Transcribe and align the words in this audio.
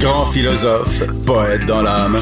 Grand 0.00 0.24
philosophe, 0.26 1.02
poète 1.26 1.66
dans 1.66 1.82
l'âme, 1.82 2.20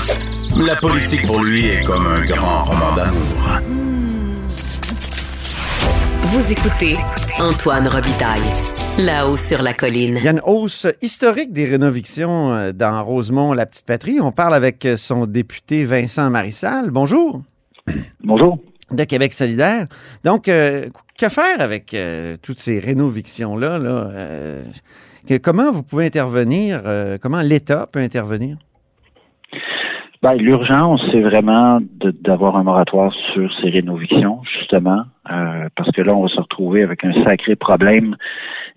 la 0.57 0.75
politique 0.77 1.27
pour 1.27 1.43
lui 1.45 1.67
est 1.67 1.85
comme 1.85 2.07
un 2.07 2.25
grand 2.25 2.65
roman 2.65 2.93
d'amour. 2.97 3.61
Vous 6.23 6.53
écoutez 6.53 6.97
Antoine 7.39 7.87
Robitaille. 7.87 8.41
Là-haut 8.99 9.37
sur 9.37 9.63
la 9.63 9.75
colline. 9.75 10.17
Il 10.17 10.25
y 10.25 10.29
a 10.29 10.33
une 10.33 10.41
hausse 10.45 10.89
historique 11.03 11.53
des 11.53 11.67
rénovations 11.67 12.53
euh, 12.53 12.73
dans 12.73 13.05
Rosemont, 13.05 13.53
la 13.53 13.67
petite 13.67 13.87
patrie. 13.87 14.21
On 14.21 14.33
parle 14.33 14.55
avec 14.55 14.85
euh, 14.85 14.97
son 14.97 15.27
député 15.27 15.85
Vincent 15.85 16.31
Marissal. 16.31 16.91
Bonjour. 16.91 17.43
Bonjour. 18.25 18.59
De 18.91 19.05
Québec 19.05 19.33
solidaire. 19.33 19.87
Donc, 20.25 20.49
euh, 20.49 20.89
que 21.17 21.29
faire 21.29 21.61
avec 21.61 21.97
toutes 22.43 22.59
ces 22.59 22.81
rénovations-là? 22.81 23.79
Là? 23.79 24.11
Comment 25.43 25.73
vous 25.73 25.83
pouvez 25.83 26.07
intervenir? 26.07 26.83
comment 27.21 27.41
l'État 27.43 27.87
peut 27.93 28.01
intervenir? 28.01 28.57
Ben, 30.23 30.35
L'urgence, 30.35 31.03
c'est 31.13 31.21
vraiment 31.21 31.81
d'avoir 32.23 32.57
un 32.57 32.63
moratoire 32.63 33.13
sur 33.35 33.53
ces 33.61 33.69
rénovations, 33.69 34.41
justement, 34.45 35.05
parce 35.77 35.91
que 35.93 36.01
là, 36.01 36.15
on 36.15 36.23
va 36.23 36.29
se 36.29 36.41
retrouver 36.41 36.83
avec 36.83 37.05
un 37.05 37.13
sacré 37.25 37.57
problème 37.57 38.17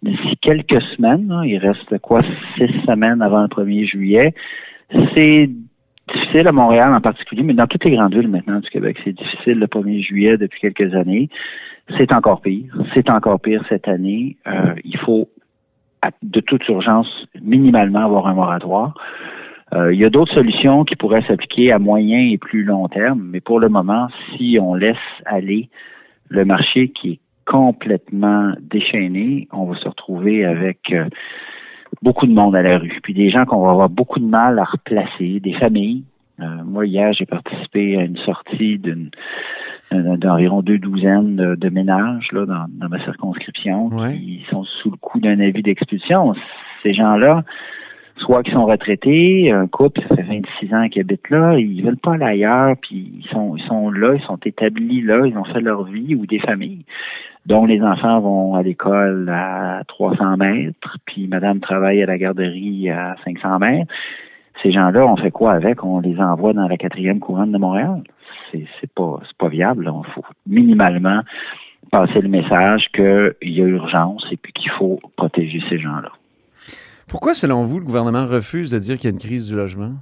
d'ici 0.03 0.37
quelques 0.41 0.81
semaines. 0.95 1.33
il 1.45 1.57
reste 1.57 1.97
quoi, 1.99 2.21
six 2.57 2.67
semaines 2.85 3.21
avant 3.21 3.41
le 3.41 3.47
1er 3.47 3.87
juillet. 3.87 4.33
C'est 5.15 5.49
difficile 6.13 6.47
à 6.47 6.51
Montréal 6.51 6.93
en 6.93 7.01
particulier, 7.01 7.43
mais 7.43 7.53
dans 7.53 7.67
toutes 7.67 7.83
les 7.85 7.91
grandes 7.91 8.13
villes 8.13 8.27
maintenant 8.27 8.59
du 8.59 8.69
Québec, 8.69 8.97
c'est 9.03 9.13
difficile 9.13 9.59
le 9.59 9.67
1er 9.67 10.01
juillet 10.01 10.37
depuis 10.37 10.59
quelques 10.59 10.93
années. 10.95 11.29
C'est 11.97 12.11
encore 12.11 12.41
pire. 12.41 12.75
C'est 12.93 13.09
encore 13.09 13.39
pire 13.39 13.63
cette 13.69 13.87
année. 13.87 14.37
Euh, 14.47 14.75
il 14.83 14.97
faut 14.97 15.29
de 16.23 16.39
toute 16.39 16.67
urgence 16.67 17.07
minimalement 17.41 18.05
avoir 18.05 18.27
un 18.27 18.33
moratoire. 18.33 18.93
Euh, 19.73 19.93
il 19.93 19.99
y 19.99 20.05
a 20.05 20.09
d'autres 20.09 20.33
solutions 20.33 20.85
qui 20.85 20.95
pourraient 20.95 21.23
s'appliquer 21.27 21.71
à 21.71 21.79
moyen 21.79 22.19
et 22.19 22.37
plus 22.37 22.63
long 22.63 22.87
terme, 22.87 23.21
mais 23.31 23.41
pour 23.41 23.59
le 23.59 23.69
moment, 23.69 24.07
si 24.35 24.57
on 24.61 24.73
laisse 24.73 24.95
aller 25.25 25.69
le 26.29 26.45
marché 26.45 26.89
qui 26.89 27.13
est 27.13 27.19
complètement 27.45 28.53
déchaîné, 28.59 29.47
on 29.51 29.65
va 29.65 29.77
se 29.77 29.87
retrouver 29.87 30.45
avec 30.45 30.91
euh, 30.91 31.05
beaucoup 32.01 32.27
de 32.27 32.33
monde 32.33 32.55
à 32.55 32.61
la 32.61 32.77
rue, 32.77 32.99
puis 33.01 33.13
des 33.13 33.29
gens 33.29 33.45
qu'on 33.45 33.61
va 33.61 33.71
avoir 33.71 33.89
beaucoup 33.89 34.19
de 34.19 34.25
mal 34.25 34.59
à 34.59 34.63
replacer, 34.63 35.39
des 35.39 35.53
familles. 35.53 36.03
Euh, 36.39 36.63
moi, 36.65 36.85
hier, 36.85 37.13
j'ai 37.13 37.25
participé 37.25 37.97
à 37.97 38.03
une 38.03 38.17
sortie 38.17 38.77
d'une 38.77 39.09
d'environ 39.91 40.61
deux 40.61 40.77
douzaines 40.77 41.37
de, 41.37 41.69
ménages 41.69 42.27
là, 42.33 42.45
dans, 42.45 42.89
ma 42.89 43.01
circonscription 43.05 43.89
qui 44.09 44.45
sont 44.49 44.65
sous 44.65 44.91
le 44.91 44.97
coup 44.97 45.21
d'un 45.21 45.39
avis 45.39 45.63
d'expulsion. 45.63 46.33
Ces 46.83 46.93
gens-là, 46.93 47.45
soit 48.17 48.43
qui 48.43 48.51
sont 48.51 48.65
retraités, 48.65 49.49
un 49.49 49.67
couple, 49.67 50.01
ça 50.09 50.17
fait 50.17 50.23
26 50.23 50.73
ans 50.73 50.89
qu'ils 50.89 51.01
habitent 51.01 51.29
là, 51.29 51.57
ils 51.57 51.81
veulent 51.81 51.95
pas 51.95 52.15
aller 52.15 52.25
ailleurs, 52.25 52.75
puis 52.81 53.13
ils 53.19 53.27
sont, 53.31 53.55
ils 53.55 53.63
sont 53.63 53.89
là, 53.89 54.15
ils 54.15 54.23
sont 54.23 54.39
établis 54.45 55.01
là, 55.01 55.25
ils 55.25 55.37
ont 55.37 55.45
fait 55.45 55.61
leur 55.61 55.85
vie, 55.85 56.15
ou 56.15 56.25
des 56.25 56.39
familles 56.39 56.83
dont 57.45 57.65
les 57.65 57.81
enfants 57.81 58.19
vont 58.19 58.55
à 58.55 58.61
l'école 58.61 59.29
à 59.29 59.81
300 59.87 60.35
mètres, 60.35 60.97
puis 61.05 61.27
madame 61.27 61.61
travaille 61.61 62.03
à 62.03 62.05
la 62.05 62.17
garderie 62.17 62.89
à 62.89 63.15
500 63.23 63.59
mètres. 63.59 63.93
Ces 64.63 64.71
gens-là, 64.71 65.05
on 65.05 65.15
fait 65.17 65.31
quoi 65.31 65.53
avec? 65.53 65.83
On 65.83 65.99
les 65.99 66.19
envoie 66.19 66.53
dans 66.53 66.67
la 66.67 66.77
quatrième 66.77 67.19
couronne 67.19 67.51
de 67.51 67.57
Montréal? 67.57 68.01
C'est, 68.51 68.65
c'est 68.79 68.91
pas, 68.91 69.19
c'est 69.27 69.37
pas 69.37 69.49
viable. 69.49 69.91
Il 69.91 70.13
faut 70.13 70.23
minimalement 70.45 71.21
passer 71.91 72.21
le 72.21 72.29
message 72.29 72.87
qu'il 72.93 73.35
y 73.41 73.61
a 73.61 73.65
urgence 73.65 74.25
et 74.31 74.37
puis 74.37 74.53
qu'il 74.53 74.71
faut 74.71 74.99
protéger 75.15 75.61
ces 75.69 75.79
gens-là. 75.79 76.11
Pourquoi, 77.07 77.33
selon 77.33 77.63
vous, 77.63 77.79
le 77.79 77.85
gouvernement 77.85 78.25
refuse 78.25 78.69
de 78.69 78.79
dire 78.79 78.97
qu'il 78.97 79.05
y 79.05 79.13
a 79.13 79.15
une 79.15 79.19
crise 79.19 79.47
du 79.47 79.55
logement? 79.55 79.93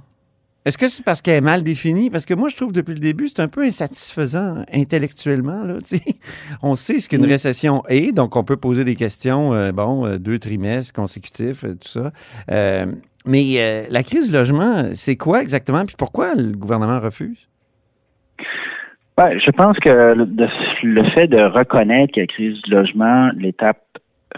Est-ce 0.66 0.78
que 0.78 0.88
c'est 0.88 1.04
parce 1.04 1.22
qu'elle 1.22 1.36
est 1.36 1.40
mal 1.40 1.62
définie? 1.62 2.10
Parce 2.10 2.26
que 2.26 2.34
moi, 2.34 2.48
je 2.48 2.56
trouve 2.56 2.72
depuis 2.72 2.94
le 2.94 2.98
début, 2.98 3.28
c'est 3.28 3.38
un 3.38 3.46
peu 3.46 3.62
insatisfaisant 3.62 4.64
intellectuellement. 4.72 5.62
Là, 5.62 5.78
on 6.62 6.74
sait 6.74 6.98
ce 6.98 7.08
qu'une 7.08 7.24
récession 7.24 7.84
est, 7.88 8.10
donc 8.10 8.34
on 8.34 8.42
peut 8.42 8.56
poser 8.56 8.82
des 8.82 8.96
questions, 8.96 9.54
euh, 9.54 9.70
bon, 9.70 10.04
euh, 10.04 10.18
deux 10.18 10.40
trimestres 10.40 10.92
consécutifs, 10.92 11.64
euh, 11.64 11.74
tout 11.74 11.86
ça. 11.86 12.10
Mais 13.26 13.88
la 13.90 14.02
crise 14.02 14.30
du 14.30 14.36
logement, 14.36 14.90
c'est 14.94 15.16
quoi 15.16 15.42
exactement? 15.42 15.84
Puis 15.84 15.96
pourquoi 15.98 16.34
le 16.34 16.52
gouvernement 16.56 16.98
refuse? 16.98 17.48
Ben, 19.16 19.38
je 19.38 19.50
pense 19.50 19.78
que 19.78 20.14
le, 20.14 21.10
fait 21.10 21.26
de 21.26 21.40
reconnaître 21.40 22.12
qu'il 22.12 22.20
y 22.20 22.24
a 22.24 22.26
crise 22.26 22.60
du 22.62 22.70
logement, 22.70 23.30
l'étape 23.34 23.82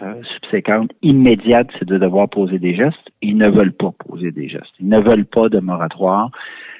euh, 0.00 0.14
subséquente 0.34 0.92
immédiate, 1.02 1.66
c'est 1.78 1.88
de 1.88 1.98
devoir 1.98 2.28
poser 2.28 2.60
des 2.60 2.76
gestes. 2.76 2.96
Ils 3.20 3.36
ne 3.36 3.48
veulent 3.48 3.72
pas 3.72 3.92
poser 4.06 4.30
des 4.30 4.48
gestes. 4.48 4.72
Ils 4.78 4.88
ne 4.88 5.00
veulent 5.00 5.24
pas 5.24 5.48
de 5.48 5.58
moratoire. 5.58 6.30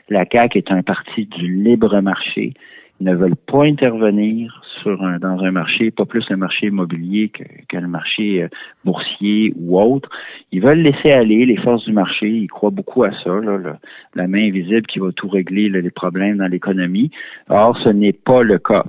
La 0.08 0.25
CAQ 0.30 0.58
est 0.58 0.70
un 0.70 0.82
parti 0.82 1.26
du 1.26 1.52
libre 1.64 2.00
marché. 2.00 2.54
Ne 3.00 3.14
veulent 3.14 3.36
pas 3.36 3.64
intervenir 3.64 4.60
sur 4.82 5.03
un, 5.03 5.19
dans 5.19 5.38
un 5.42 5.50
marché, 5.50 5.91
pas 5.91 6.04
plus 6.04 6.28
le 6.31 6.36
marché 6.36 6.66
immobilier 6.66 7.31
que, 7.31 7.76
le 7.76 7.86
marché 7.86 8.42
euh, 8.42 8.48
boursier 8.84 9.53
ou 9.56 9.81
autre. 9.81 10.09
Ils 10.53 10.62
veulent 10.62 10.81
laisser 10.81 11.12
aller 11.12 11.47
les 11.47 11.56
forces 11.56 11.84
du 11.84 11.92
marché. 11.92 12.28
Ils 12.28 12.48
croient 12.48 12.70
beaucoup 12.70 13.04
à 13.04 13.12
ça, 13.22 13.31
là, 13.41 13.78
la 14.14 14.28
main 14.28 14.48
invisible 14.48 14.87
qui 14.87 14.98
va 14.98 15.12
tout 15.12 15.28
régler 15.28 15.69
les 15.69 15.91
problèmes 15.91 16.38
dans 16.38 16.48
l'économie. 16.48 17.10
Or, 17.48 17.78
ce 17.78 17.88
n'est 17.88 18.12
pas 18.12 18.42
le 18.42 18.58
cas. 18.58 18.84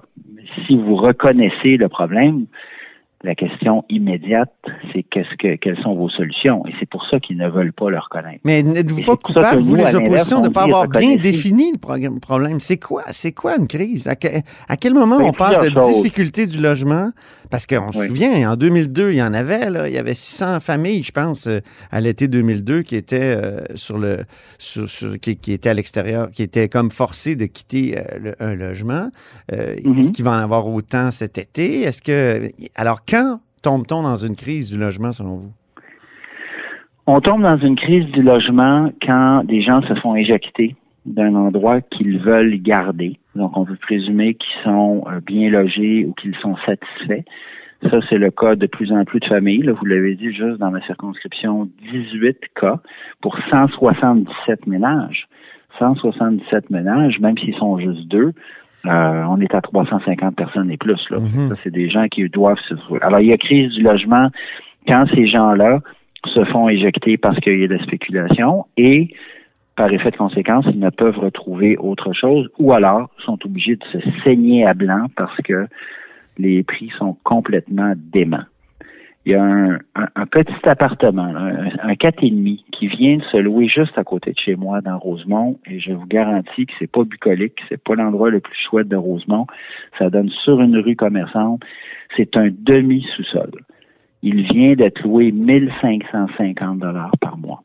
Si 0.66 0.76
vous 0.76 0.96
reconnaissez 0.96 1.78
le 1.78 1.90
problème, 1.90 2.46
la 3.24 3.36
question 3.36 3.84
immédiate, 3.90 4.54
c'est 4.94 5.04
qu'est-ce 5.04 5.36
que 5.38 5.56
quelles 5.58 5.78
sont 5.84 5.94
vos 5.94 6.10
solutions? 6.10 6.66
Et 6.68 6.72
c'est 6.80 6.90
pour 6.90 7.06
ça 7.10 7.20
qu'ils 7.20 7.38
ne 7.38 7.50
veulent 7.50 7.74
pas 7.74 7.90
le 7.90 8.00
reconnaître. 8.00 8.40
Mais 8.46 8.64
n'êtes-vous 8.64 9.02
pas 9.02 9.18
coupable, 9.18 9.62
vous, 9.62 9.76
les 9.76 9.94
oppositions, 9.94 10.40
de 10.40 10.48
ne 10.48 10.54
pas 10.54 10.64
avoir 10.64 10.88
bien 10.88 11.16
défini 11.18 11.72
le 11.74 12.20
problème? 12.20 12.60
C'est 12.60 12.78
quoi? 12.78 13.04
C'est 13.10 13.34
quoi 13.34 13.58
une 13.58 13.68
crise? 13.68 14.08
À, 14.08 14.16
quel 14.78 14.94
moment 14.94 15.18
ben, 15.18 15.26
on 15.26 15.34
passe 15.34 15.60
de 15.70 15.94
difficulté 15.98 16.48
du 16.48 16.60
logement? 16.60 17.12
Parce 17.50 17.66
qu'on 17.66 17.92
se 17.92 18.08
souvient, 18.08 18.52
en 18.52 18.56
2002, 18.56 19.12
il 19.12 19.18
y 19.18 19.24
en 19.24 19.34
avait, 19.34 19.72
là, 19.72 19.88
il 19.88 19.94
y 19.94 19.98
avait 19.98 20.14
600 20.14 20.60
familles, 20.60 21.02
je 21.02 21.12
pense, 21.12 21.48
euh, 21.48 21.62
à 21.92 22.00
l'été 22.00 22.28
2002, 22.28 22.84
qui 22.84 22.96
étaient 22.96 23.36
euh, 23.36 23.62
sur 23.74 23.98
le, 23.98 24.20
qui, 25.18 25.52
étaient 25.52 25.70
à 25.70 25.74
l'extérieur, 25.74 26.30
qui 26.30 26.44
étaient 26.44 26.70
comme 26.70 26.92
forcées 26.92 27.36
de 27.36 27.46
quitter 27.46 27.98
euh, 27.98 28.34
un 28.40 28.54
logement. 28.54 29.10
Mm-hmm. 29.52 30.00
Est-ce 30.00 30.12
qu'il 30.12 30.26
va 30.26 30.32
en 30.32 30.44
avoir 30.44 30.68
autant 30.68 31.10
cet 31.10 31.40
été? 31.40 31.82
Est-ce 31.82 32.04
que, 32.04 32.50
alors, 32.76 33.00
quand 33.04 33.40
tombe-t-on 33.64 34.04
dans 34.04 34.16
une 34.16 34.36
crise 34.36 34.70
du 34.70 34.78
logement, 34.78 35.12
selon 35.12 35.38
vous? 35.38 35.52
On 37.08 37.20
tombe 37.22 37.42
dans 37.42 37.58
une 37.58 37.76
crise 37.76 38.06
du 38.12 38.22
logement 38.22 38.92
quand 39.02 39.44
des 39.46 39.64
gens 39.64 39.82
se 39.82 39.96
font 39.96 40.16
éjecter 40.16 40.76
d'un 41.10 41.36
endroit 41.36 41.82
qu'ils 41.82 42.20
veulent 42.20 42.62
garder. 42.62 43.18
Donc, 43.36 43.58
on 43.58 43.66
peut 43.66 43.76
présumer 43.76 44.36
qu'ils 44.36 44.64
sont 44.64 45.04
euh, 45.08 45.20
bien 45.26 45.50
logés 45.50 46.06
ou 46.06 46.14
qu'ils 46.14 46.36
sont 46.36 46.56
satisfaits. 46.66 47.24
Ça, 47.90 48.00
c'est 48.10 48.18
le 48.18 48.30
cas 48.30 48.56
de 48.56 48.68
plus 48.68 48.92
en 48.92 49.06
plus 49.06 49.20
de 49.20 49.26
familles. 49.26 49.68
vous 49.68 49.86
l'avez 49.86 50.16
dit 50.16 50.34
juste 50.34 50.60
dans 50.60 50.70
ma 50.70 50.82
circonscription, 50.82 51.70
18 51.92 52.38
cas 52.60 52.80
pour 53.22 53.38
177 53.50 54.68
ménages. 54.68 55.28
177 55.80 56.70
ménages, 56.70 57.20
même 57.20 57.38
s'ils 57.38 57.56
sont 57.56 57.80
juste 57.80 58.08
deux, 58.08 58.34
euh, 58.86 59.24
on 59.30 59.40
est 59.40 59.54
à 59.56 59.62
350 59.62 60.36
personnes 60.36 60.72
et 60.72 60.78
plus. 60.78 61.00
Là. 61.10 61.20
Mhm. 61.20 61.50
Ça, 61.50 61.56
c'est 61.64 61.72
des 61.72 61.90
gens 61.90 62.08
qui 62.08 62.28
doivent 62.30 62.60
se 62.68 62.76
trouver. 62.76 63.02
Alors, 63.02 63.20
il 63.20 63.28
y 63.28 63.34
a 63.34 63.38
crise 63.38 63.72
du 63.72 63.82
logement 63.82 64.30
quand 64.88 65.06
ces 65.14 65.28
gens-là 65.28 65.80
se 66.26 66.44
font 66.46 66.68
éjecter 66.70 67.18
parce 67.18 67.40
qu'il 67.40 67.60
y 67.60 67.64
a 67.64 67.68
de 67.68 67.76
la 67.76 67.84
spéculation 67.84 68.66
et 68.78 69.14
par 69.80 69.94
effet 69.94 70.12
de 70.12 70.18
conséquence, 70.18 70.66
ils 70.68 70.80
ne 70.80 70.90
peuvent 70.90 71.18
retrouver 71.18 71.78
autre 71.78 72.12
chose 72.12 72.50
ou 72.60 72.74
alors 72.74 73.10
sont 73.26 73.40
obligés 73.46 73.78
de 73.78 73.86
se 73.94 74.00
saigner 74.26 74.66
à 74.66 74.74
blanc 74.74 75.06
parce 75.16 75.38
que 75.38 75.68
les 76.38 76.64
prix 76.64 76.92
sont 76.98 77.16
complètement 77.24 77.94
déments 77.96 78.44
il 79.26 79.34
y 79.34 79.36
a 79.36 79.44
un, 79.44 80.26
petit 80.26 80.68
appartement, 80.68 81.24
un, 81.24 81.68
un 81.84 81.94
demi, 81.94 82.66
qui 82.72 82.88
vient 82.88 83.18
de 83.18 83.24
se 83.24 83.38
louer 83.38 83.68
juste 83.68 83.98
à 83.98 84.04
côté 84.04 84.32
de 84.32 84.40
chez 84.40 84.56
moi 84.56 84.82
dans 84.82 84.98
Rosemont, 84.98 85.60
et 85.70 85.80
je 85.80 85.92
vous 85.92 86.08
garantis 86.08 86.66
que 86.66 86.74
c'est 86.80 86.92
pas 86.92 87.04
bucolique, 87.04 87.60
c'est 87.68 87.84
pas 87.84 87.96
l'endroit 87.96 88.32
le 88.32 88.40
plus 88.40 88.56
chouette 88.56 88.88
de 88.88 88.96
Rosemont. 88.96 89.46
Ça 90.00 90.10
donne 90.10 90.30
sur 90.44 90.62
une 90.62 90.78
rue 90.78 90.96
commerçante. 90.96 91.62
C'est 92.18 92.38
un 92.38 92.50
demi-sous-sol. 92.50 93.52
Il 94.24 94.44
vient 94.52 94.74
d'être 94.74 95.04
loué 95.04 95.32
1550 95.32 96.80
dollars 96.80 97.12
par 97.22 97.38
mois. 97.38 97.62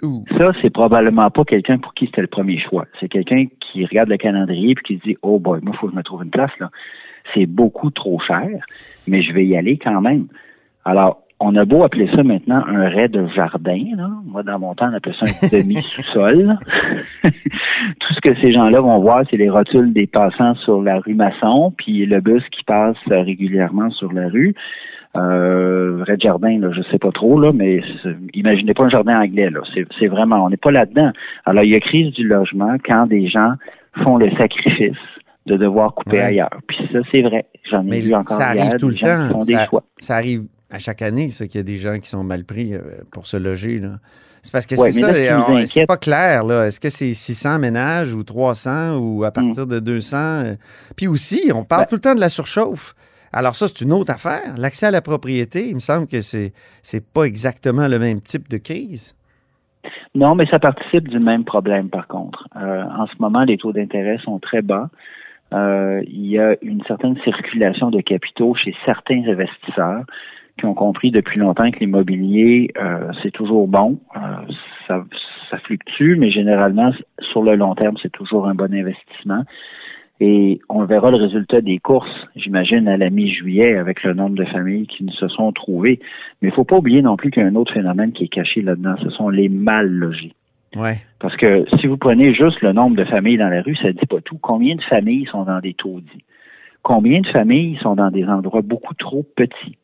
Ça, 0.00 0.52
c'est 0.60 0.70
probablement 0.70 1.30
pas 1.30 1.44
quelqu'un 1.44 1.78
pour 1.78 1.94
qui 1.94 2.06
c'était 2.06 2.20
le 2.20 2.26
premier 2.26 2.58
choix. 2.58 2.86
C'est 3.00 3.08
quelqu'un 3.08 3.46
qui 3.60 3.84
regarde 3.86 4.08
le 4.08 4.18
calendrier 4.18 4.72
et 4.72 4.74
qui 4.74 4.98
se 4.98 5.02
dit, 5.02 5.16
oh 5.22 5.38
boy, 5.38 5.60
moi, 5.62 5.72
il 5.74 5.78
faut 5.78 5.86
que 5.86 5.92
je 5.92 5.96
me 5.96 6.02
trouve 6.02 6.22
une 6.22 6.30
place 6.30 6.50
là. 6.60 6.70
C'est 7.34 7.46
beaucoup 7.46 7.90
trop 7.90 8.20
cher, 8.20 8.48
mais 9.08 9.22
je 9.22 9.32
vais 9.32 9.44
y 9.44 9.56
aller 9.56 9.78
quand 9.78 10.00
même. 10.00 10.28
Alors, 10.84 11.22
on 11.40 11.54
a 11.56 11.64
beau 11.64 11.82
appeler 11.82 12.08
ça 12.14 12.22
maintenant 12.22 12.64
un 12.66 12.88
raid 12.88 13.10
de 13.10 13.26
jardin. 13.34 13.82
Là. 13.96 14.08
Moi, 14.24 14.42
dans 14.42 14.58
mon 14.58 14.74
temps, 14.74 14.88
on 14.90 14.94
appelait 14.94 15.14
ça 15.20 15.26
un 15.26 15.48
demi-sous-sol. 15.58 16.56
Tout 17.22 18.14
ce 18.14 18.20
que 18.20 18.34
ces 18.40 18.52
gens-là 18.52 18.80
vont 18.80 18.98
voir, 19.00 19.24
c'est 19.30 19.36
les 19.36 19.50
rotules 19.50 19.92
des 19.92 20.06
passants 20.06 20.54
sur 20.56 20.82
la 20.82 21.00
rue 21.00 21.14
Masson, 21.14 21.74
puis 21.76 22.06
le 22.06 22.20
bus 22.20 22.42
qui 22.50 22.62
passe 22.64 22.96
régulièrement 23.08 23.90
sur 23.90 24.12
la 24.12 24.28
rue. 24.28 24.54
Euh, 25.16 25.96
vrai 25.98 26.16
jardin, 26.20 26.58
là, 26.58 26.70
je 26.72 26.82
sais 26.90 26.98
pas 26.98 27.10
trop, 27.10 27.40
là, 27.40 27.52
mais 27.52 27.80
imaginez 28.34 28.74
pas 28.74 28.84
un 28.84 28.88
jardin 28.88 29.20
anglais. 29.20 29.50
Là. 29.50 29.60
C'est, 29.98 30.06
vraiment, 30.06 30.44
on 30.44 30.50
n'est 30.50 30.56
pas 30.56 30.70
là-dedans. 30.70 31.12
Alors, 31.44 31.64
il 31.64 31.70
y 31.70 31.74
a 31.74 31.80
crise 31.80 32.12
du 32.14 32.26
logement 32.26 32.76
quand 32.84 33.06
des 33.06 33.28
gens 33.28 33.52
font 34.02 34.16
le 34.16 34.30
sacrifice 34.36 34.96
de 35.46 35.56
devoir 35.56 35.94
couper 35.94 36.20
ailleurs. 36.20 36.58
Puis 36.66 36.76
ça, 36.92 36.98
c'est 37.10 37.22
vrai. 37.22 37.46
J'en 37.70 37.86
ai 37.90 38.00
vu 38.00 38.14
encore 38.14 38.36
ça 38.36 38.48
arrive 38.48 38.74
tout 38.78 38.88
le 38.88 38.96
temps. 38.96 39.44
des 39.44 39.54
ça, 39.54 39.66
choix. 39.66 39.84
ça 39.98 40.16
arrive 40.16 40.42
à 40.70 40.78
chaque 40.78 41.02
année, 41.02 41.30
ça, 41.30 41.46
qu'il 41.46 41.58
y 41.58 41.60
a 41.60 41.64
des 41.64 41.78
gens 41.78 41.98
qui 41.98 42.08
sont 42.08 42.24
mal 42.24 42.44
pris 42.44 42.74
euh, 42.74 42.80
pour 43.12 43.26
se 43.26 43.36
loger. 43.36 43.78
Là. 43.78 43.98
C'est 44.42 44.52
parce 44.52 44.66
que 44.66 44.76
c'est 44.76 44.92
ça, 44.92 45.12
c'est 45.66 45.86
pas 45.86 45.96
clair. 45.96 46.44
Là. 46.44 46.66
Est-ce 46.66 46.78
que 46.78 46.88
c'est 46.88 47.14
600 47.14 47.58
ménages 47.58 48.14
ou 48.14 48.22
300 48.22 48.96
ou 48.98 49.24
à 49.24 49.32
partir 49.32 49.66
de 49.66 49.80
200? 49.80 50.16
Euh? 50.16 50.54
Puis 50.96 51.08
aussi, 51.08 51.50
on 51.52 51.64
parle 51.64 51.86
tout 51.88 51.96
le 51.96 52.00
temps 52.00 52.14
de 52.14 52.20
la 52.20 52.28
surchauffe. 52.28 52.94
Alors 53.36 53.54
ça, 53.54 53.68
c'est 53.68 53.84
une 53.84 53.92
autre 53.92 54.10
affaire. 54.10 54.54
L'accès 54.56 54.86
à 54.86 54.90
la 54.90 55.02
propriété, 55.02 55.68
il 55.68 55.74
me 55.74 55.80
semble 55.80 56.06
que 56.06 56.22
c'est 56.22 56.52
c'est 56.80 57.04
pas 57.12 57.24
exactement 57.24 57.86
le 57.86 57.98
même 57.98 58.22
type 58.22 58.48
de 58.48 58.56
crise. 58.56 59.14
Non, 60.14 60.34
mais 60.34 60.46
ça 60.46 60.58
participe 60.58 61.06
du 61.08 61.18
même 61.18 61.44
problème, 61.44 61.90
par 61.90 62.06
contre. 62.06 62.48
Euh, 62.56 62.84
en 62.84 63.06
ce 63.06 63.12
moment, 63.20 63.44
les 63.44 63.58
taux 63.58 63.72
d'intérêt 63.72 64.16
sont 64.24 64.38
très 64.38 64.62
bas. 64.62 64.88
Euh, 65.52 66.02
il 66.06 66.26
y 66.26 66.38
a 66.38 66.56
une 66.62 66.82
certaine 66.84 67.18
circulation 67.24 67.90
de 67.90 68.00
capitaux 68.00 68.54
chez 68.54 68.74
certains 68.86 69.22
investisseurs 69.28 70.04
qui 70.58 70.64
ont 70.64 70.72
compris 70.72 71.10
depuis 71.10 71.38
longtemps 71.38 71.70
que 71.70 71.80
l'immobilier, 71.80 72.70
euh, 72.80 73.12
c'est 73.22 73.32
toujours 73.32 73.68
bon. 73.68 73.98
ça 74.88 75.58
fluctue, 75.64 76.16
mais 76.16 76.30
généralement, 76.30 76.90
sur 77.20 77.42
le 77.42 77.54
long 77.54 77.74
terme, 77.74 77.96
c'est 78.02 78.12
toujours 78.12 78.48
un 78.48 78.54
bon 78.54 78.72
investissement. 78.72 79.42
Et 80.20 80.60
on 80.70 80.84
verra 80.84 81.10
le 81.10 81.18
résultat 81.18 81.60
des 81.60 81.78
courses, 81.78 82.26
j'imagine, 82.36 82.88
à 82.88 82.96
la 82.96 83.10
mi-juillet 83.10 83.76
avec 83.76 84.02
le 84.02 84.14
nombre 84.14 84.36
de 84.36 84.44
familles 84.44 84.86
qui 84.86 85.06
se 85.12 85.28
sont 85.28 85.52
trouvées. 85.52 86.00
Mais 86.40 86.48
il 86.48 86.52
ne 86.52 86.54
faut 86.54 86.64
pas 86.64 86.76
oublier 86.76 87.02
non 87.02 87.16
plus 87.16 87.30
qu'il 87.30 87.42
y 87.42 87.46
a 87.46 87.48
un 87.48 87.54
autre 87.54 87.72
phénomène 87.72 88.12
qui 88.12 88.24
est 88.24 88.28
caché 88.28 88.62
là-dedans, 88.62 88.94
ce 89.02 89.10
sont 89.10 89.28
les 89.28 89.50
mal 89.50 89.88
logés. 89.88 90.32
Ouais. 90.74 90.96
Parce 91.20 91.36
que 91.36 91.64
si 91.78 91.86
vous 91.86 91.98
prenez 91.98 92.34
juste 92.34 92.60
le 92.62 92.72
nombre 92.72 92.96
de 92.96 93.04
familles 93.04 93.38
dans 93.38 93.48
la 93.48 93.62
rue, 93.62 93.76
ça 93.76 93.88
ne 93.88 93.92
dit 93.92 94.06
pas 94.06 94.20
tout. 94.22 94.38
Combien 94.40 94.76
de 94.76 94.82
familles 94.82 95.26
sont 95.26 95.44
dans 95.44 95.60
des 95.60 95.74
taudis? 95.74 96.24
Combien 96.82 97.20
de 97.20 97.26
familles 97.28 97.78
sont 97.82 97.94
dans 97.94 98.10
des 98.10 98.24
endroits 98.24 98.62
beaucoup 98.62 98.94
trop 98.94 99.22
petits? 99.36 99.76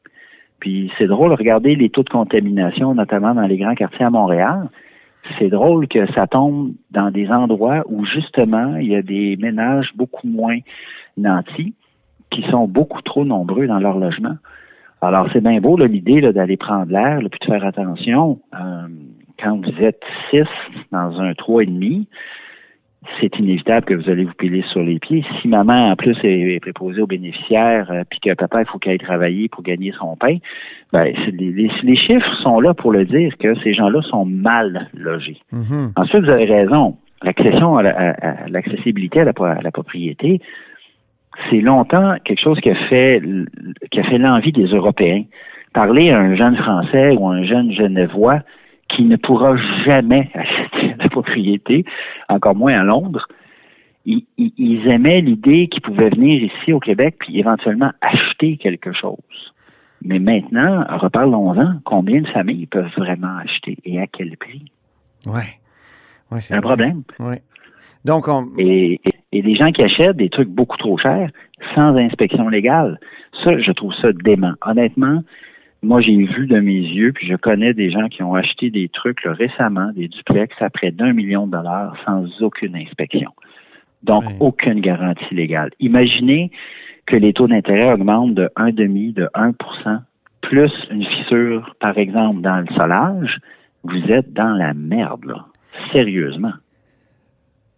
Puis 0.61 0.93
c'est 0.97 1.09
drôle, 1.09 1.33
regardez 1.33 1.75
les 1.75 1.91
taux 1.91 2.05
de 2.05 2.09
contamination, 2.09 2.95
notamment 2.95 3.35
dans 3.35 3.47
les 3.47 3.59
grands 3.59 3.75
quartiers 3.75 4.05
à 4.05 4.11
Montréal 4.11 4.69
c'est 5.39 5.49
drôle 5.49 5.89
que 5.89 6.11
ça 6.13 6.27
tombe 6.27 6.73
dans 6.91 7.11
des 7.11 7.29
endroits 7.29 7.85
où 7.87 8.05
justement 8.05 8.77
il 8.77 8.89
y 8.89 8.97
a 8.97 9.03
des 9.03 9.37
ménages 9.37 9.91
beaucoup 9.95 10.27
moins 10.27 10.59
nantis 11.17 11.75
qui 12.31 12.43
sont 12.51 12.67
beaucoup 12.67 13.03
trop 13.03 13.25
nombreux 13.25 13.67
dans 13.67 13.79
leur 13.79 13.99
logement. 13.99 14.37
Alors 15.01 15.29
c'est 15.33 15.43
bien 15.43 15.61
beau 15.61 15.77
l'idée 15.77 16.21
d'aller 16.21 16.57
prendre 16.57 16.91
l'air, 16.91 17.19
puis 17.31 17.41
de 17.41 17.47
faire 17.47 17.65
attention. 17.65 18.41
Euh, 18.55 18.89
quand 19.39 19.57
vous 19.57 19.83
êtes 19.83 20.03
six 20.31 20.47
dans 20.93 21.21
un 21.21 21.35
trois 21.35 21.63
et 21.63 21.67
demi, 21.67 22.09
c'est 23.21 23.37
inévitable 23.39 23.87
que 23.87 23.95
vous 23.95 24.09
allez 24.09 24.25
vous 24.25 24.35
piler 24.35 24.63
sur 24.71 24.83
les 24.83 24.99
pieds. 24.99 25.25
Si 25.41 25.49
maman, 25.49 25.91
en 25.91 25.97
plus, 25.97 26.17
est, 26.23 26.61
préposée 26.61 27.03
aux 27.03 27.07
bénéficiaires, 27.07 27.91
euh, 27.91 28.03
puis 28.09 28.21
que 28.21 28.35
papa, 28.35 28.61
il 28.63 28.67
faut 28.67 28.79
qu'elle 28.79 28.93
aille 28.93 28.99
travailler 28.99 29.49
pour 29.49 29.63
gagner 29.63 29.93
son 29.99 30.17
pain, 30.17 30.37
ben, 30.93 31.13
les, 31.33 31.69
les, 31.83 31.97
chiffres 31.97 32.33
sont 32.43 32.61
là 32.61 32.75
pour 32.75 32.93
le 32.93 33.05
dire 33.05 33.37
que 33.39 33.55
ces 33.63 33.75
gens-là 33.75 34.03
sont 34.03 34.25
mal 34.25 34.89
logés. 34.95 35.39
Mm-hmm. 35.53 35.93
Ensuite, 35.97 36.25
vous 36.25 36.31
avez 36.31 36.45
raison. 36.45 36.97
L'accession 37.23 37.77
à, 37.77 37.83
l'accessibilité 38.49 39.21
à, 39.21 39.25
la, 39.25 39.71
propriété, 39.71 40.41
c'est 41.51 41.61
longtemps 41.61 42.17
quelque 42.25 42.43
chose 42.43 42.59
qui 42.61 42.71
a 42.71 42.75
fait 42.89 43.23
qui 43.93 44.01
a 44.01 44.03
fait 44.03 44.19
l'envie 44.19 44.51
des 44.51 44.67
Européens. 44.67 45.23
Parler 45.73 46.11
à 46.11 46.19
un 46.19 46.35
jeune 46.35 46.57
Français 46.57 47.17
ou 47.17 47.29
un 47.29 47.45
jeune 47.45 47.73
Genevois, 47.73 48.41
qui 48.95 49.05
ne 49.05 49.17
pourra 49.17 49.57
jamais 49.85 50.31
acheter 50.35 50.95
la 50.99 51.09
propriété, 51.09 51.85
encore 52.29 52.55
moins 52.55 52.79
à 52.81 52.85
Londres. 52.85 53.27
Ils, 54.05 54.89
aimaient 54.89 55.21
l'idée 55.21 55.69
qu'ils 55.69 55.83
pouvaient 55.83 56.11
venir 56.11 56.43
ici 56.43 56.73
au 56.73 56.81
Québec 56.81 57.17
puis 57.21 57.39
éventuellement 57.39 57.93
acheter 58.01 58.57
quelque 58.57 58.93
chose. 58.93 59.17
Mais 60.05 60.19
maintenant, 60.19 60.85
reparlons-en, 60.99 61.79
combien 61.85 62.21
de 62.21 62.27
familles 62.29 62.67
peuvent 62.67 62.91
vraiment 62.97 63.37
acheter 63.39 63.79
et 63.85 64.01
à 64.01 64.09
quel 64.09 64.37
prix? 64.37 64.65
Oui. 65.27 65.43
Ouais, 66.33 66.41
c'est 66.41 66.55
un 66.55 66.61
problème. 66.61 67.03
Ouais. 67.21 67.41
Donc, 68.05 68.27
et, 68.59 69.01
et, 69.31 69.43
des 69.43 69.55
gens 69.55 69.71
qui 69.71 69.83
achètent 69.83 70.17
des 70.17 70.31
trucs 70.31 70.49
beaucoup 70.49 70.77
trop 70.77 70.99
chers 70.99 71.31
sans 71.77 71.97
inspection 71.97 72.49
légale. 72.49 72.99
Ça, 73.45 73.57
je 73.61 73.71
trouve 73.71 73.95
ça 74.03 74.13
dément. 74.13 74.55
Honnêtement, 74.67 75.23
moi, 75.83 76.01
j'ai 76.01 76.17
vu 76.17 76.47
de 76.47 76.61
mes 76.61 76.79
yeux, 76.79 77.13
puis 77.13 77.27
je 77.27 77.35
connais 77.35 77.75
des 77.75 77.91
gens 77.91 78.09
qui 78.09 78.23
ont 78.23 78.35
acheté 78.35 78.71
des 78.71 78.89
trucs 78.89 79.21
récemment, 79.25 79.91
des 79.93 80.09
duplex 80.09 80.55
à 80.61 80.71
près 80.71 80.93
d'un 80.93 81.13
million 81.13 81.47
de 81.47 81.53
dollars 81.53 81.97
sans 82.07 82.25
aucune 82.41 82.77
inspection. 82.77 83.33
Donc, 84.05 84.25
aucune 84.41 84.81
garantie 84.81 85.35
légale. 85.35 85.71
Imaginez 85.81 86.51
que 87.07 87.17
les 87.17 87.33
taux 87.33 87.49
d'intérêt 87.49 87.93
augmentent 87.93 88.35
de 88.35 88.51
demi, 88.71 89.13
de 89.13 89.29
1% 89.35 90.01
plus 90.41 90.73
une 90.91 91.05
fissure, 91.05 91.75
par 91.81 91.99
exemple, 91.99 92.43
dans 92.43 92.61
le 92.61 92.67
solage, 92.75 93.39
vous 93.85 94.11
êtes 94.11 94.33
dans 94.33 94.55
la 94.55 94.75
merde, 94.75 95.25
là. 95.25 95.47
Sérieusement. 95.93 96.53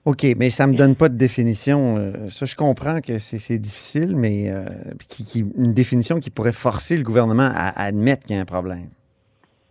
OK, 0.06 0.26
mais 0.38 0.50
ça 0.50 0.66
ne 0.66 0.72
me 0.72 0.76
donne 0.76 0.96
pas 0.96 1.08
de 1.08 1.16
définition. 1.16 1.96
Euh, 1.96 2.28
ça, 2.28 2.44
je 2.44 2.54
comprends 2.54 3.00
que 3.00 3.18
c'est 3.18 3.58
difficile, 3.58 4.14
mais 4.16 4.50
euh, 4.50 4.66
qui, 5.08 5.40
une 5.56 5.72
définition 5.72 6.20
qui 6.20 6.28
pourrait 6.28 6.52
forcer 6.52 6.98
le 6.98 7.02
gouvernement 7.02 7.48
à, 7.54 7.72
admettre 7.82 8.24
qu'il 8.26 8.36
y 8.36 8.38
a 8.38 8.42
un 8.42 8.44
problème. 8.44 8.90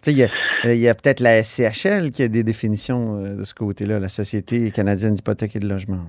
Tu 0.03 0.11
sais, 0.11 0.29
il 0.65 0.79
y 0.79 0.87
a, 0.87 0.95
peut-être 0.95 1.19
la 1.19 1.43
SCHL 1.43 2.11
qui 2.11 2.23
a 2.23 2.27
des 2.27 2.43
définitions 2.43 3.17
euh, 3.17 3.37
de 3.37 3.43
ce 3.43 3.53
côté-là, 3.53 3.99
la 3.99 4.09
Société 4.09 4.71
canadienne 4.71 5.13
d'hypothèque 5.13 5.55
et 5.55 5.59
de 5.59 5.69
logement. 5.69 5.99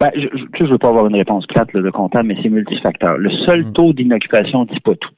Ben, 0.00 0.10
je 0.14 0.64
ne 0.64 0.68
veux 0.68 0.78
pas 0.78 0.90
avoir 0.90 1.06
une 1.06 1.16
réponse 1.16 1.46
plate 1.46 1.74
de 1.74 1.90
comptable, 1.90 2.28
mais 2.28 2.36
c'est 2.42 2.50
multifacteur. 2.50 3.16
Le 3.16 3.30
seul 3.46 3.64
mm. 3.64 3.72
taux 3.72 3.92
d'inoccupation 3.94 4.64
ne 4.64 4.66
dit 4.66 4.80
pas 4.80 4.94
tout. 4.96 5.10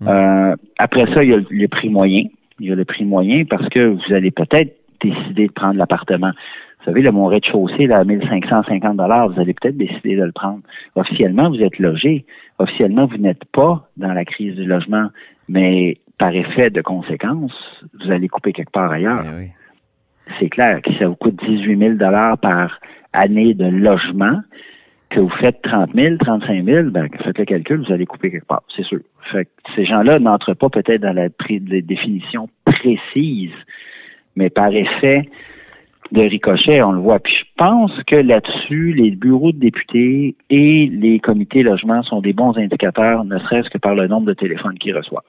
Mm. 0.00 0.56
après 0.78 1.06
ça, 1.14 1.22
il 1.22 1.30
y 1.30 1.32
a 1.32 1.38
le 1.48 1.68
prix 1.68 1.90
moyen. 1.90 2.24
Il 2.58 2.66
y 2.66 2.72
a 2.72 2.74
le 2.74 2.84
prix 2.84 3.04
moyen 3.04 3.44
parce 3.44 3.68
que 3.68 3.86
vous 3.86 4.14
allez 4.14 4.30
peut-être 4.30 4.76
décider 5.00 5.46
de 5.46 5.52
prendre 5.52 5.76
l'appartement 5.78 6.32
vous 6.86 6.92
savez, 6.92 7.02
le 7.02 7.10
mon 7.10 7.26
rez-de-chaussée, 7.26 7.88
là, 7.88 7.98
à 7.98 8.04
1550 8.04 8.94
vous 8.94 9.40
allez 9.40 9.54
peut-être 9.54 9.76
décider 9.76 10.14
de 10.14 10.22
le 10.22 10.30
prendre. 10.30 10.60
Officiellement, 10.94 11.50
vous 11.50 11.60
êtes 11.60 11.80
logé. 11.80 12.24
Officiellement, 12.60 13.06
vous 13.06 13.16
n'êtes 13.16 13.44
pas 13.46 13.88
dans 13.96 14.12
la 14.12 14.24
crise 14.24 14.54
du 14.54 14.64
logement, 14.64 15.08
mais 15.48 15.98
par 16.16 16.32
effet 16.32 16.70
de 16.70 16.80
conséquence, 16.82 17.52
vous 18.00 18.12
allez 18.12 18.28
couper 18.28 18.52
quelque 18.52 18.70
part 18.70 18.92
ailleurs. 18.92 19.24
Eh 19.42 19.50
C'est 20.38 20.48
clair 20.48 20.80
que 20.80 20.94
ça 20.94 21.08
vous 21.08 21.16
coûte 21.16 21.34
18 21.44 21.98
000 21.98 22.10
par 22.40 22.78
année 23.12 23.54
de 23.54 23.66
logement, 23.66 24.38
que 25.10 25.18
vous 25.18 25.36
faites 25.40 25.60
30 25.62 25.90
000, 25.92 26.18
35 26.18 26.64
000, 26.64 26.90
ben, 26.90 27.08
faites 27.24 27.38
le 27.38 27.44
calcul, 27.46 27.84
vous 27.84 27.92
allez 27.92 28.06
couper 28.06 28.30
quelque 28.30 28.46
part, 28.46 28.62
c'est 28.76 28.84
sûr. 28.84 29.00
Fait 29.32 29.48
ces 29.74 29.84
gens-là 29.84 30.20
n'entrent 30.20 30.54
pas 30.54 30.68
peut-être 30.68 31.00
dans 31.00 31.14
la 31.14 31.30
définition 31.58 32.48
précise, 32.64 33.50
mais 34.36 34.50
par 34.50 34.72
effet 34.72 35.28
de 36.12 36.22
ricochet, 36.22 36.82
on 36.82 36.92
le 36.92 37.00
voit. 37.00 37.18
Puis 37.18 37.34
je 37.34 37.44
pense 37.56 37.92
que 38.06 38.16
là-dessus, 38.16 38.92
les 38.92 39.10
bureaux 39.10 39.52
de 39.52 39.58
députés 39.58 40.36
et 40.50 40.86
les 40.86 41.18
comités 41.20 41.62
logement 41.62 42.02
sont 42.02 42.20
des 42.20 42.32
bons 42.32 42.56
indicateurs, 42.56 43.24
ne 43.24 43.38
serait-ce 43.38 43.70
que 43.70 43.78
par 43.78 43.94
le 43.94 44.06
nombre 44.06 44.26
de 44.26 44.34
téléphones 44.34 44.78
qu'ils 44.78 44.96
reçoivent. 44.96 45.22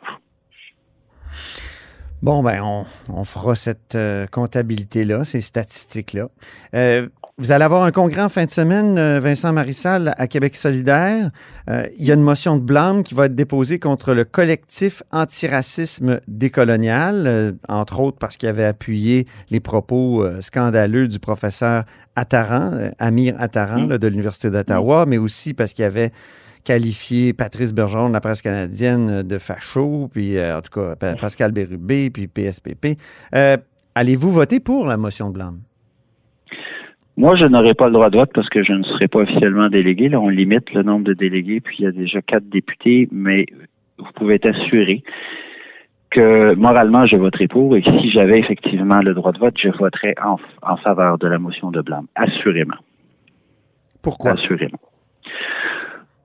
Bon, 2.23 2.41
ben, 2.41 2.83
on, 3.09 3.23
fera 3.25 3.53
cette 3.53 3.93
euh, 3.93 4.25
comptabilité-là, 4.25 5.23
ces 5.23 5.41
statistiques-là. 5.41 6.29
Euh, 6.73 7.07
vous 7.37 7.51
allez 7.51 7.63
avoir 7.63 7.83
un 7.83 7.91
congrès 7.91 8.21
en 8.21 8.29
fin 8.29 8.45
de 8.45 8.49
semaine, 8.49 8.97
euh, 8.97 9.19
Vincent 9.19 9.53
Marissal, 9.53 10.15
à 10.17 10.25
Québec 10.25 10.55
solidaire. 10.55 11.29
il 11.67 12.03
y 12.03 12.09
a 12.09 12.15
une 12.15 12.23
motion 12.23 12.55
de 12.55 12.61
blâme 12.61 13.03
qui 13.03 13.13
va 13.13 13.25
être 13.25 13.35
déposée 13.35 13.77
contre 13.77 14.15
le 14.15 14.23
collectif 14.23 15.03
antiracisme 15.11 16.19
décolonial, 16.27 17.55
entre 17.69 17.99
autres 17.99 18.17
parce 18.17 18.37
qu'il 18.37 18.49
avait 18.49 18.65
appuyé 18.65 19.27
les 19.51 19.59
propos 19.59 20.25
scandaleux 20.41 21.07
du 21.07 21.19
professeur 21.19 21.83
Attaran, 22.15 22.89
Amir 22.97 23.35
Attaran 23.37 23.85
de 23.85 24.07
l'Université 24.07 24.49
d'Ottawa, 24.49 25.05
mais 25.05 25.19
aussi 25.19 25.53
parce 25.53 25.73
qu'il 25.73 25.85
avait 25.85 26.11
qualifié 26.67 27.31
Patrice 27.31 27.73
Bergeron 27.73 28.09
de 28.09 28.13
la 28.13 28.19
presse 28.19 28.41
canadienne 28.41 29.09
euh, 29.09 29.23
de 29.23 29.37
facho, 29.39 30.09
puis 30.11 30.37
euh, 30.37 30.57
en 30.57 30.61
tout 30.61 30.73
cas 30.77 30.95
Pascal 31.15 31.53
Bérubé, 31.53 32.09
puis 32.09 32.27
PSPP. 32.27 32.99
Euh, 33.33 33.55
allez-vous 33.95 34.31
voter 34.31 34.59
pour 34.59 34.85
la 34.85 34.97
motion 34.97 35.29
de 35.29 35.35
blâme? 35.35 35.59
Moi, 37.15 37.35
je 37.37 37.45
n'aurai 37.45 37.73
pas 37.73 37.87
le 37.87 37.93
droit 37.93 38.09
de 38.09 38.17
vote 38.17 38.31
parce 38.33 38.49
que 38.49 38.63
je 38.63 38.73
ne 38.73 38.83
serai 38.83 39.07
pas 39.07 39.19
officiellement 39.19 39.69
délégué. 39.69 40.09
Là, 40.09 40.19
on 40.19 40.27
limite 40.27 40.71
le 40.73 40.83
nombre 40.83 41.05
de 41.05 41.13
délégués, 41.13 41.61
puis 41.61 41.77
il 41.79 41.85
y 41.85 41.87
a 41.87 41.91
déjà 41.91 42.21
quatre 42.21 42.47
députés, 42.49 43.07
mais 43.11 43.45
vous 43.97 44.11
pouvez 44.15 44.35
être 44.35 44.47
assuré 44.47 45.03
que 46.11 46.53
moralement, 46.55 47.05
je 47.07 47.15
voterai 47.15 47.47
pour 47.47 47.75
et 47.75 47.81
que 47.81 47.91
si 47.99 48.11
j'avais 48.11 48.39
effectivement 48.39 48.99
le 48.99 49.13
droit 49.13 49.31
de 49.31 49.39
vote, 49.39 49.55
je 49.57 49.69
voterais 49.69 50.15
en, 50.23 50.37
en 50.61 50.77
faveur 50.77 51.17
de 51.17 51.27
la 51.27 51.39
motion 51.39 51.71
de 51.71 51.81
blâme. 51.81 52.07
Assurément. 52.15 52.77
Pourquoi? 54.01 54.31
Assurément. 54.31 54.79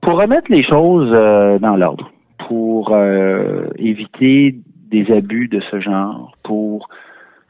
Pour 0.03 0.19
remettre 0.19 0.51
les 0.51 0.63
choses 0.63 1.11
euh, 1.13 1.59
dans 1.59 1.75
l'ordre, 1.75 2.11
pour 2.47 2.95
éviter 3.77 4.55
des 4.91 5.11
abus 5.11 5.47
de 5.47 5.61
ce 5.71 5.79
genre, 5.79 6.35
pour 6.43 6.89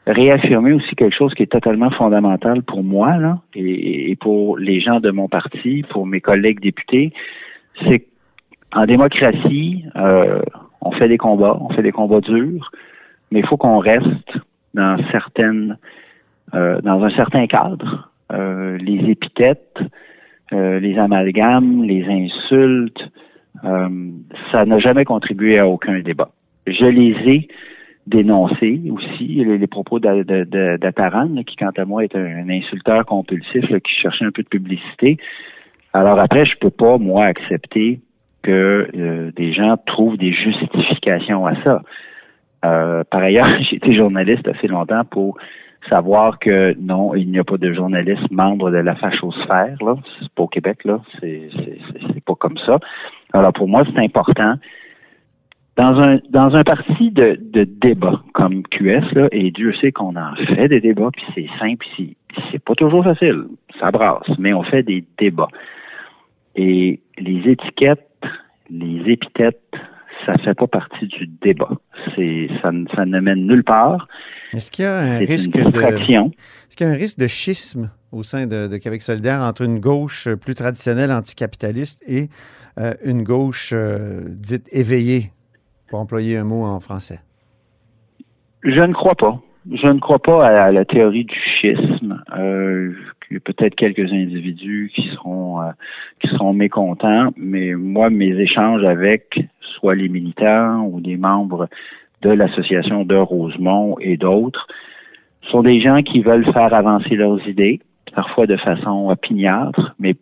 réaffirmer 0.06 0.72
aussi 0.72 0.94
quelque 0.94 1.16
chose 1.16 1.32
qui 1.34 1.42
est 1.42 1.52
totalement 1.52 1.90
fondamental 1.90 2.62
pour 2.62 2.82
moi 2.82 3.16
là, 3.16 3.38
et, 3.54 4.16
pour 4.20 4.58
les 4.58 4.80
gens 4.80 5.00
de 5.00 5.10
mon 5.10 5.28
parti, 5.28 5.84
pour 5.90 6.06
mes 6.06 6.20
collègues 6.20 6.60
députés, 6.60 7.12
c'est 7.86 8.06
qu'en 8.70 8.86
démocratie, 8.86 9.84
euh, 9.96 10.42
on 10.80 10.90
fait 10.92 11.08
des 11.08 11.18
combats, 11.18 11.56
on 11.60 11.70
fait 11.70 11.82
des 11.82 11.92
combats 11.92 12.20
durs, 12.20 12.70
mais 13.30 13.40
il 13.40 13.46
faut 13.46 13.56
qu'on 13.56 13.78
reste 13.78 14.38
dans 14.74 14.98
certaines, 15.10 15.78
euh, 16.54 16.80
dans 16.82 17.02
un 17.02 17.10
certain 17.10 17.46
cadre. 17.46 18.10
Euh, 18.32 18.78
les 18.78 19.10
épithètes, 19.10 19.78
les 20.52 20.98
amalgames, 20.98 21.82
les 21.84 22.04
insultes, 22.04 23.10
ça 23.62 24.64
n'a 24.64 24.78
jamais 24.78 25.04
contribué 25.04 25.58
à 25.58 25.66
aucun 25.66 25.98
débat. 26.00 26.30
Je 26.66 26.84
les 26.84 27.16
ai 27.30 27.48
dénoncer 28.06 28.82
aussi 28.90 29.44
les, 29.44 29.66
propos 29.66 29.98
d'Ataran, 29.98 31.42
qui, 31.46 31.56
quant 31.56 31.72
à 31.76 31.84
moi, 31.84 32.04
est 32.04 32.14
un, 32.14 32.48
insulteur 32.48 33.04
compulsif 33.06 33.66
qui 33.66 33.94
cherchait 33.94 34.24
un 34.24 34.30
peu 34.30 34.42
de 34.42 34.48
publicité. 34.48 35.16
Alors 35.92 36.18
après, 36.18 36.44
je 36.44 36.56
peux 36.58 36.70
pas, 36.70 36.98
moi, 36.98 37.24
accepter 37.24 38.00
que 38.42 38.88
euh, 38.94 39.32
des 39.36 39.54
gens 39.54 39.76
trouvent 39.86 40.18
des 40.18 40.32
justifications 40.32 41.46
à 41.46 41.54
ça. 41.62 41.82
Euh, 42.64 43.02
par 43.10 43.22
ailleurs, 43.22 43.48
j'ai 43.70 43.76
été 43.76 43.94
journaliste 43.94 44.46
assez 44.48 44.66
longtemps 44.66 45.04
pour 45.10 45.38
savoir 45.88 46.38
que 46.38 46.74
non, 46.78 47.14
il 47.14 47.30
n'y 47.30 47.38
a 47.38 47.44
pas 47.44 47.56
de 47.56 47.72
journaliste 47.72 48.30
membre 48.30 48.70
de 48.70 48.78
la 48.78 48.94
fachosphère, 48.94 49.76
là. 49.80 49.96
C'est 50.20 50.32
pas 50.32 50.42
au 50.42 50.48
Québec, 50.48 50.84
là. 50.84 51.00
C'est, 51.20 51.48
c'est 52.12 52.24
pas 52.24 52.34
comme 52.34 52.58
ça. 52.58 52.78
Alors 53.32 53.52
pour 53.52 53.68
moi, 53.68 53.82
c'est 53.92 54.00
important 54.00 54.56
dans 55.76 56.00
un 56.00 56.18
dans 56.30 56.54
un 56.54 56.62
parti 56.62 57.10
de, 57.10 57.36
de 57.40 57.64
débat 57.64 58.22
comme 58.32 58.62
QS, 58.62 59.12
là, 59.12 59.28
et 59.32 59.50
Dieu 59.50 59.74
sait 59.80 59.92
qu'on 59.92 60.16
en 60.16 60.34
fait 60.54 60.68
des 60.68 60.80
débats, 60.80 61.10
puis 61.12 61.24
c'est 61.34 61.48
simple, 61.58 61.84
c'est 62.50 62.64
pas 62.64 62.74
toujours 62.74 63.04
facile, 63.04 63.46
ça 63.80 63.90
brasse, 63.90 64.28
mais 64.38 64.54
on 64.54 64.62
fait 64.62 64.82
des 64.82 65.04
débats. 65.18 65.48
Et 66.54 67.00
les 67.18 67.50
étiquettes, 67.50 68.08
les 68.70 69.10
épithètes, 69.10 69.60
ça 70.26 70.36
fait 70.38 70.54
pas 70.54 70.66
partie 70.66 71.06
du 71.06 71.26
débat. 71.42 71.70
C'est 72.14 72.48
ça, 72.62 72.70
ça 72.94 73.04
ne 73.04 73.20
mène 73.20 73.46
nulle 73.46 73.64
part. 73.64 74.08
Est-ce 74.52 74.70
qu'il 74.70 74.84
y 74.84 74.88
a 74.88 74.98
un 74.98 75.18
risque 75.18 75.50
de 75.50 75.60
est-ce 75.60 76.76
qu'il 76.76 76.86
y 76.86 76.90
a 76.90 76.92
un 76.92 76.96
risque 76.96 77.18
de 77.18 77.26
schisme 77.26 77.90
au 78.12 78.22
sein 78.22 78.46
de, 78.46 78.68
de, 78.68 78.76
Québec 78.76 79.02
solidaire 79.02 79.40
entre 79.40 79.62
une 79.62 79.80
gauche 79.80 80.28
plus 80.36 80.54
traditionnelle 80.54 81.10
anticapitaliste 81.10 82.02
et 82.08 82.28
euh, 82.78 82.94
une 83.04 83.22
gauche 83.22 83.72
euh, 83.72 84.22
dite 84.26 84.68
éveillée 84.72 85.30
pour 85.88 86.00
employer 86.00 86.36
un 86.36 86.44
mot 86.44 86.64
en 86.64 86.80
français? 86.80 87.20
Je 88.62 88.80
ne 88.80 88.92
crois 88.92 89.14
pas. 89.14 89.40
Je 89.70 89.86
ne 89.86 89.98
crois 89.98 90.18
pas 90.18 90.46
à, 90.46 90.72
la 90.72 90.84
théorie 90.84 91.24
du 91.24 91.34
schisme. 91.34 92.22
Euh, 92.36 92.92
il 93.30 93.34
y 93.34 93.36
a 93.36 93.40
peut-être 93.40 93.74
quelques 93.74 94.12
individus 94.12 94.90
qui 94.94 95.08
seront 95.14 95.60
euh, 95.60 95.70
qui 96.20 96.28
seront 96.28 96.52
mécontents, 96.52 97.30
mais 97.36 97.74
moi, 97.74 98.10
mes 98.10 98.38
échanges 98.38 98.84
avec 98.84 99.40
soit 99.60 99.94
les 99.94 100.08
militants 100.08 100.86
ou 100.86 101.00
des 101.00 101.16
membres 101.16 101.68
de 102.22 102.30
l'association 102.30 103.04
de 103.04 103.16
Rosemont 103.16 103.96
et 104.00 104.16
d'autres 104.16 104.66
sont 105.50 105.62
des 105.62 105.80
gens 105.80 106.02
qui 106.02 106.22
veulent 106.22 106.50
faire 106.52 106.72
avancer 106.72 107.16
leurs 107.16 107.46
idées, 107.46 107.80
parfois 108.14 108.46
de 108.46 108.56
façon 108.56 109.10
opiniâtre, 109.10 109.94
mais 109.98 110.14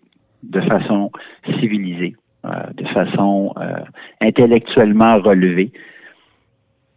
de 0.43 0.61
façon 0.63 1.11
civilisée. 1.61 2.15
Euh, 2.45 2.73
de 2.75 2.85
façon 2.89 3.55
euh, 3.57 3.85
intellectuellement 4.21 5.21
relevée. 5.21 5.71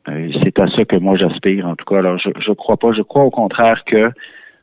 Euh, 0.10 0.32
c'est 0.42 0.58
à 0.58 0.68
ça 0.70 0.86
que 0.86 0.96
moi 0.96 1.18
j'aspire, 1.18 1.68
en 1.68 1.76
tout 1.76 1.86
cas. 1.86 2.00
Alors, 2.00 2.18
je 2.18 2.30
ne 2.30 2.56
crois 2.56 2.78
pas. 2.78 2.94
Je 2.94 3.04
crois 3.04 3.26
au 3.26 3.30
contraire 3.30 3.84
que 3.86 4.10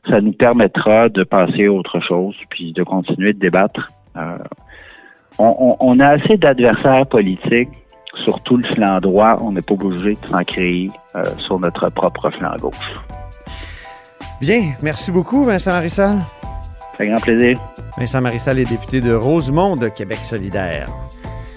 ça 0.09 0.21
nous 0.21 0.33
permettra 0.33 1.09
de 1.09 1.23
passer 1.23 1.65
à 1.65 1.71
autre 1.71 1.99
chose, 2.01 2.35
puis 2.49 2.73
de 2.73 2.83
continuer 2.83 3.33
de 3.33 3.39
débattre. 3.39 3.91
on, 5.39 5.99
a 5.99 6.05
assez 6.05 6.37
d'adversaires 6.37 7.05
politiques 7.07 7.69
sur 8.23 8.41
tout 8.43 8.57
le 8.57 8.65
flanc 8.75 8.99
droit. 8.99 9.37
On 9.41 9.53
n'est 9.53 9.61
pas 9.61 9.73
obligé 9.73 10.15
de 10.15 10.27
s'en 10.29 10.43
créer 10.43 10.89
sur 11.45 11.59
notre 11.59 11.89
propre 11.89 12.29
flanc 12.31 12.55
gauche. 12.59 12.93
Bien, 14.41 14.73
merci 14.81 15.11
beaucoup, 15.11 15.45
Vincent 15.45 15.71
Marissal. 15.71 16.17
C'est 16.97 17.05
un 17.05 17.13
grand 17.13 17.21
plaisir. 17.21 17.57
Vincent 17.97 18.21
Marissal 18.21 18.59
est 18.59 18.69
député 18.69 19.01
de 19.01 19.13
Rosemont 19.13 19.77
de 19.77 19.87
Québec 19.87 20.19
solidaire. 20.19 20.87